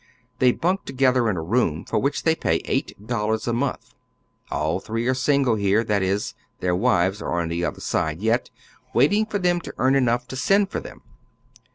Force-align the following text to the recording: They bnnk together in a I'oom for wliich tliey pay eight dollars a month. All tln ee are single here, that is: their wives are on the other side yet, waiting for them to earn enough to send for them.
They 0.39 0.51
bnnk 0.51 0.83
together 0.83 1.29
in 1.29 1.37
a 1.37 1.43
I'oom 1.45 1.85
for 1.87 1.99
wliich 2.01 2.23
tliey 2.23 2.39
pay 2.41 2.55
eight 2.65 2.95
dollars 3.05 3.47
a 3.47 3.53
month. 3.53 3.93
All 4.49 4.81
tln 4.81 4.99
ee 4.99 5.07
are 5.07 5.13
single 5.13 5.53
here, 5.53 5.83
that 5.83 6.01
is: 6.01 6.33
their 6.59 6.75
wives 6.75 7.21
are 7.21 7.39
on 7.39 7.49
the 7.49 7.63
other 7.63 7.81
side 7.81 8.19
yet, 8.19 8.49
waiting 8.95 9.27
for 9.27 9.37
them 9.37 9.61
to 9.61 9.75
earn 9.77 9.93
enough 9.93 10.27
to 10.29 10.35
send 10.35 10.71
for 10.71 10.79
them. 10.79 11.03